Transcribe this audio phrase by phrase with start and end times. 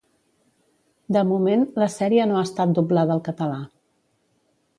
[1.17, 3.61] De moment, la sèrie no ha estat doblada al català.